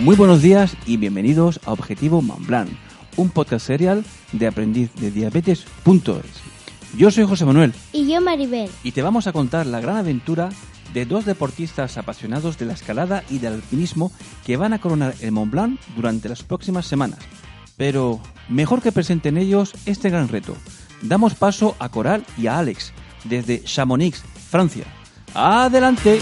Muy 0.00 0.16
buenos 0.16 0.42
días 0.42 0.76
y 0.86 0.96
bienvenidos 0.96 1.60
a 1.64 1.72
Objetivo 1.72 2.20
Montblanc, 2.20 2.68
un 3.16 3.30
podcast 3.30 3.66
serial 3.66 4.04
de 4.32 4.46
aprendiz 4.46 4.92
de 4.96 5.10
diabetes.es. 5.10 6.26
Yo 6.96 7.10
soy 7.10 7.24
José 7.24 7.44
Manuel 7.44 7.72
Y 7.92 8.06
yo 8.10 8.20
Maribel. 8.20 8.70
y 8.82 8.92
te 8.92 9.02
vamos 9.02 9.26
a 9.26 9.32
contar 9.32 9.66
la 9.66 9.80
gran 9.80 9.96
aventura 9.96 10.50
de 10.92 11.06
dos 11.06 11.24
deportistas 11.24 11.96
apasionados 11.96 12.58
de 12.58 12.66
la 12.66 12.72
escalada 12.74 13.24
y 13.30 13.38
del 13.38 13.54
alpinismo 13.54 14.12
que 14.44 14.56
van 14.56 14.72
a 14.72 14.80
coronar 14.80 15.14
el 15.20 15.32
Mont 15.32 15.50
Blanc 15.50 15.80
durante 15.96 16.28
las 16.28 16.42
próximas 16.42 16.86
semanas. 16.86 17.18
Pero 17.76 18.20
mejor 18.48 18.80
que 18.82 18.92
presenten 18.92 19.36
ellos 19.36 19.72
este 19.86 20.10
gran 20.10 20.28
reto. 20.28 20.56
Damos 21.02 21.34
paso 21.34 21.74
a 21.80 21.88
Coral 21.88 22.24
y 22.38 22.46
a 22.46 22.58
Alex 22.58 22.92
desde 23.24 23.62
Chamonix, 23.64 24.22
Francia. 24.50 24.84
¡Adelante! 25.34 26.20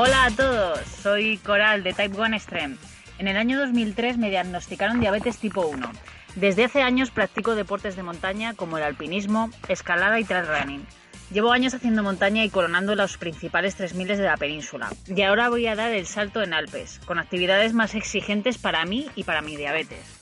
Hola 0.00 0.26
a 0.26 0.30
todos, 0.30 0.78
soy 1.02 1.38
Coral 1.38 1.82
de 1.82 1.92
Type 1.92 2.16
1 2.16 2.36
Extreme. 2.36 2.76
En 3.18 3.26
el 3.26 3.36
año 3.36 3.58
2003 3.58 4.16
me 4.16 4.30
diagnosticaron 4.30 5.00
diabetes 5.00 5.38
tipo 5.38 5.66
1. 5.66 5.90
Desde 6.36 6.66
hace 6.66 6.82
años 6.82 7.10
practico 7.10 7.56
deportes 7.56 7.96
de 7.96 8.04
montaña 8.04 8.54
como 8.54 8.78
el 8.78 8.84
alpinismo, 8.84 9.50
escalada 9.66 10.20
y 10.20 10.24
trail 10.24 10.46
running. 10.46 10.86
Llevo 11.32 11.50
años 11.50 11.74
haciendo 11.74 12.04
montaña 12.04 12.44
y 12.44 12.48
coronando 12.48 12.94
los 12.94 13.18
principales 13.18 13.74
3000 13.74 14.06
de 14.06 14.18
la 14.18 14.36
península. 14.36 14.88
Y 15.08 15.20
ahora 15.22 15.48
voy 15.48 15.66
a 15.66 15.74
dar 15.74 15.90
el 15.90 16.06
salto 16.06 16.44
en 16.44 16.54
Alpes, 16.54 17.00
con 17.04 17.18
actividades 17.18 17.72
más 17.72 17.96
exigentes 17.96 18.56
para 18.56 18.84
mí 18.84 19.08
y 19.16 19.24
para 19.24 19.42
mi 19.42 19.56
diabetes. 19.56 20.17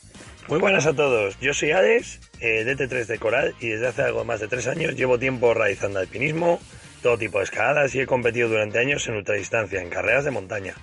Muy 0.48 0.60
buenas 0.60 0.86
a 0.86 0.94
todos, 0.94 1.36
yo 1.40 1.52
soy 1.52 1.72
Alex, 1.72 2.20
eh, 2.38 2.64
DT3 2.64 3.06
de 3.06 3.18
Coral 3.18 3.56
y 3.58 3.66
desde 3.66 3.88
hace 3.88 4.02
algo 4.02 4.24
más 4.24 4.38
de 4.38 4.46
tres 4.46 4.68
años 4.68 4.94
llevo 4.94 5.18
tiempo 5.18 5.52
realizando 5.54 5.98
alpinismo, 5.98 6.60
todo 7.02 7.18
tipo 7.18 7.38
de 7.38 7.44
escaladas 7.44 7.92
y 7.96 8.00
he 8.00 8.06
competido 8.06 8.48
durante 8.48 8.78
años 8.78 9.08
en 9.08 9.16
ultradistancia, 9.16 9.82
en 9.82 9.90
carreras 9.90 10.24
de 10.24 10.30
montaña. 10.30 10.74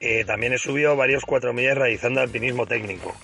Eh, 0.00 0.24
también 0.24 0.54
he 0.54 0.58
subido 0.58 0.96
varios 0.96 1.24
4.000 1.24 1.74
realizando 1.74 2.22
alpinismo 2.22 2.66
técnico. 2.66 3.14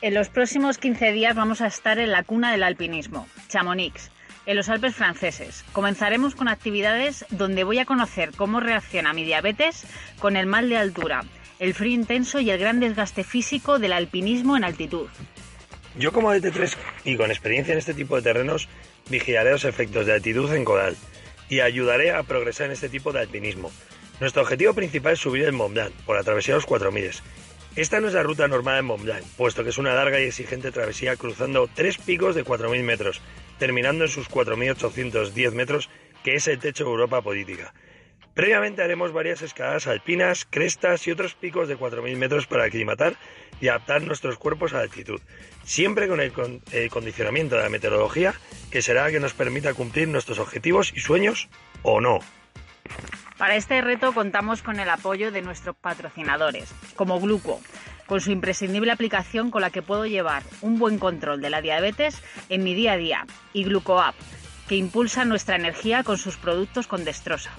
En 0.00 0.14
los 0.14 0.28
próximos 0.28 0.78
15 0.78 1.10
días 1.10 1.34
vamos 1.34 1.60
a 1.60 1.66
estar 1.66 1.98
en 1.98 2.12
la 2.12 2.22
cuna 2.22 2.52
del 2.52 2.62
alpinismo, 2.62 3.26
Chamonix, 3.48 4.12
en 4.46 4.56
los 4.56 4.68
Alpes 4.68 4.94
franceses. 4.94 5.64
Comenzaremos 5.72 6.36
con 6.36 6.46
actividades 6.46 7.26
donde 7.30 7.64
voy 7.64 7.80
a 7.80 7.84
conocer 7.84 8.30
cómo 8.36 8.60
reacciona 8.60 9.12
mi 9.12 9.24
diabetes 9.24 9.86
con 10.20 10.36
el 10.36 10.46
mal 10.46 10.68
de 10.68 10.76
altura, 10.76 11.24
el 11.60 11.74
frío 11.74 11.92
intenso 11.92 12.40
y 12.40 12.50
el 12.50 12.58
gran 12.58 12.80
desgaste 12.80 13.22
físico 13.22 13.78
del 13.78 13.92
alpinismo 13.92 14.56
en 14.56 14.64
altitud. 14.64 15.06
Yo 15.98 16.10
como 16.10 16.34
DT3 16.34 16.74
y 17.04 17.16
con 17.16 17.30
experiencia 17.30 17.72
en 17.72 17.78
este 17.78 17.94
tipo 17.94 18.16
de 18.16 18.22
terrenos 18.22 18.68
vigilaré 19.10 19.52
los 19.52 19.64
efectos 19.64 20.06
de 20.06 20.14
altitud 20.14 20.52
en 20.54 20.64
Coral 20.64 20.96
y 21.48 21.60
ayudaré 21.60 22.12
a 22.12 22.22
progresar 22.22 22.66
en 22.66 22.72
este 22.72 22.88
tipo 22.88 23.12
de 23.12 23.20
alpinismo. 23.20 23.70
Nuestro 24.20 24.42
objetivo 24.42 24.72
principal 24.72 25.12
es 25.12 25.18
subir 25.18 25.44
el 25.44 25.52
Mont 25.52 25.74
Blanc 25.74 25.92
por 26.06 26.16
la 26.16 26.22
travesía 26.22 26.54
de 26.54 26.58
los 26.58 26.66
4000. 26.66 27.10
Esta 27.76 28.00
no 28.00 28.08
es 28.08 28.14
la 28.14 28.22
ruta 28.22 28.48
normal 28.48 28.78
en 28.78 28.84
Mont 28.86 29.02
Blanc, 29.02 29.24
puesto 29.36 29.62
que 29.62 29.70
es 29.70 29.78
una 29.78 29.94
larga 29.94 30.20
y 30.20 30.24
exigente 30.24 30.72
travesía 30.72 31.16
cruzando 31.16 31.68
tres 31.72 31.98
picos 31.98 32.34
de 32.34 32.44
4.000 32.44 32.82
metros, 32.82 33.20
terminando 33.58 34.04
en 34.04 34.10
sus 34.10 34.28
4.810 34.30 35.52
metros, 35.52 35.90
que 36.24 36.34
es 36.34 36.48
el 36.48 36.58
techo 36.58 36.84
de 36.84 36.90
Europa 36.90 37.22
política. 37.22 37.72
Previamente 38.40 38.82
haremos 38.82 39.12
varias 39.12 39.42
escaladas 39.42 39.86
alpinas, 39.86 40.46
crestas 40.48 41.06
y 41.06 41.10
otros 41.10 41.34
picos 41.34 41.68
de 41.68 41.76
4.000 41.76 42.16
metros 42.16 42.46
para 42.46 42.64
aclimatar 42.64 43.16
y 43.60 43.68
adaptar 43.68 44.00
nuestros 44.00 44.38
cuerpos 44.38 44.72
a 44.72 44.76
la 44.78 44.82
altitud, 44.84 45.20
siempre 45.62 46.08
con 46.08 46.20
el, 46.22 46.32
con- 46.32 46.62
el 46.72 46.88
condicionamiento 46.88 47.56
de 47.56 47.64
la 47.64 47.68
meteorología, 47.68 48.32
que 48.70 48.80
será 48.80 49.10
que 49.10 49.20
nos 49.20 49.34
permita 49.34 49.74
cumplir 49.74 50.08
nuestros 50.08 50.38
objetivos 50.38 50.90
y 50.96 51.00
sueños 51.00 51.50
o 51.82 52.00
no. 52.00 52.20
Para 53.36 53.56
este 53.56 53.82
reto 53.82 54.14
contamos 54.14 54.62
con 54.62 54.80
el 54.80 54.88
apoyo 54.88 55.30
de 55.32 55.42
nuestros 55.42 55.76
patrocinadores, 55.76 56.72
como 56.96 57.20
Gluco, 57.20 57.60
con 58.06 58.22
su 58.22 58.30
imprescindible 58.30 58.90
aplicación 58.90 59.50
con 59.50 59.60
la 59.60 59.68
que 59.68 59.82
puedo 59.82 60.06
llevar 60.06 60.44
un 60.62 60.78
buen 60.78 60.98
control 60.98 61.42
de 61.42 61.50
la 61.50 61.60
diabetes 61.60 62.22
en 62.48 62.64
mi 62.64 62.72
día 62.72 62.92
a 62.92 62.96
día, 62.96 63.26
y 63.52 63.64
GlucoApp, 63.64 64.14
que 64.66 64.76
impulsa 64.76 65.26
nuestra 65.26 65.56
energía 65.56 66.04
con 66.04 66.16
sus 66.16 66.38
productos 66.38 66.86
con 66.86 67.04
destrosa. 67.04 67.50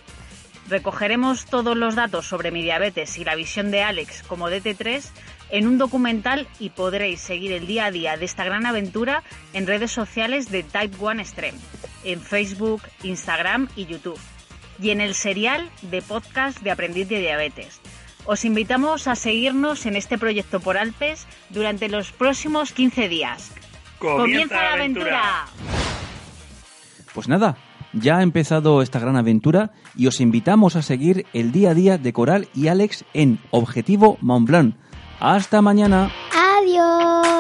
Recogeremos 0.72 1.48
todos 1.48 1.76
los 1.76 1.96
datos 1.96 2.26
sobre 2.26 2.50
mi 2.50 2.64
diabetes 2.64 3.18
y 3.18 3.26
la 3.26 3.36
visión 3.36 3.72
de 3.72 3.84
Alex 3.84 4.24
como 4.24 4.50
DT3 4.50 5.04
en 5.50 5.68
un 5.68 5.78
documental 5.78 6.48
y 6.60 6.70
podréis 6.70 7.20
seguir 7.20 7.52
el 7.52 7.68
día 7.68 7.88
a 7.88 7.92
día 7.92 8.16
de 8.16 8.24
esta 8.24 8.46
gran 8.46 8.66
aventura 8.66 9.22
en 9.52 9.68
redes 9.68 9.92
sociales 9.92 10.50
de 10.50 10.64
Type 10.64 10.96
1 10.98 11.20
Extreme, 11.20 11.58
en 12.06 12.22
Facebook, 12.22 12.84
Instagram 13.04 13.68
y 13.76 13.86
YouTube 13.86 14.18
y 14.82 14.92
en 14.92 15.02
el 15.02 15.14
serial 15.14 15.70
de 15.82 16.02
podcast 16.02 16.62
de 16.62 16.72
Aprendiz 16.72 17.10
de 17.10 17.20
Diabetes. 17.20 17.82
Os 18.24 18.46
invitamos 18.46 19.10
a 19.10 19.16
seguirnos 19.16 19.86
en 19.86 19.98
este 19.98 20.18
proyecto 20.18 20.62
por 20.62 20.78
Alpes 20.78 21.28
durante 21.50 21.90
los 21.90 22.14
próximos 22.14 22.72
15 22.72 23.10
días. 23.10 23.52
¡Comienza 24.00 24.56
la 24.56 24.74
aventura! 24.76 25.48
Pues 27.14 27.28
nada, 27.28 27.58
ya 27.94 28.18
ha 28.18 28.24
empezado 28.24 28.82
esta 28.82 29.00
gran 29.00 29.16
aventura 29.16 29.72
y 29.96 30.08
os 30.08 30.22
invitamos 30.22 30.76
a 30.76 30.82
seguir 30.82 31.26
el 31.34 31.52
día 31.52 31.72
a 31.72 31.74
día 31.74 31.98
de 31.98 32.14
Coral 32.14 32.48
y 32.54 32.68
Alex 32.68 33.06
en 33.14 33.40
Objetivo 33.52 34.18
Mont 34.22 34.48
Blanc. 34.48 34.76
¡Hasta 35.20 35.62
mañana! 35.62 36.12
Adiós. 36.34 37.31